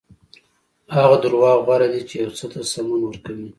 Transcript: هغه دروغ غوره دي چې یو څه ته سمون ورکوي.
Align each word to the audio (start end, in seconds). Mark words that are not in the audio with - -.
هغه 0.95 1.15
دروغ 1.23 1.49
غوره 1.65 1.87
دي 1.93 2.01
چې 2.09 2.15
یو 2.23 2.31
څه 2.37 2.45
ته 2.51 2.59
سمون 2.71 3.01
ورکوي. 3.05 3.47